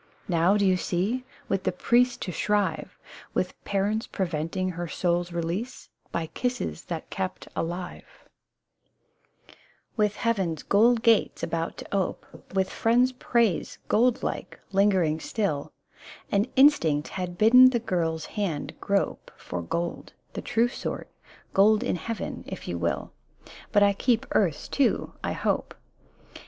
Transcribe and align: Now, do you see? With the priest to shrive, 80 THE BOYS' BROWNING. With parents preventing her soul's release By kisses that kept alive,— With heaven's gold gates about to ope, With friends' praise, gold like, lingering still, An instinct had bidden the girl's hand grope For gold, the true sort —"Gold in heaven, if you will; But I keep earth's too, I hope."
Now, 0.27 0.57
do 0.57 0.65
you 0.65 0.77
see? 0.77 1.25
With 1.47 1.61
the 1.63 1.71
priest 1.71 2.23
to 2.23 2.31
shrive, 2.31 2.75
80 2.75 2.81
THE 2.81 2.85
BOYS' 2.87 2.95
BROWNING. 2.95 3.27
With 3.45 3.63
parents 3.65 4.07
preventing 4.07 4.69
her 4.71 4.87
soul's 4.87 5.31
release 5.31 5.89
By 6.11 6.25
kisses 6.25 6.85
that 6.85 7.11
kept 7.11 7.47
alive,— 7.55 8.07
With 9.97 10.15
heaven's 10.15 10.63
gold 10.63 11.03
gates 11.03 11.43
about 11.43 11.77
to 11.77 11.95
ope, 11.95 12.25
With 12.55 12.71
friends' 12.71 13.11
praise, 13.11 13.77
gold 13.87 14.23
like, 14.23 14.59
lingering 14.71 15.19
still, 15.19 15.71
An 16.31 16.47
instinct 16.55 17.09
had 17.09 17.37
bidden 17.37 17.69
the 17.69 17.77
girl's 17.77 18.25
hand 18.25 18.73
grope 18.81 19.29
For 19.37 19.61
gold, 19.61 20.13
the 20.33 20.41
true 20.41 20.67
sort 20.67 21.09
—"Gold 21.53 21.83
in 21.83 21.97
heaven, 21.97 22.43
if 22.47 22.67
you 22.67 22.79
will; 22.79 23.13
But 23.71 23.83
I 23.83 23.93
keep 23.93 24.25
earth's 24.31 24.67
too, 24.67 25.13
I 25.23 25.33
hope." 25.33 25.75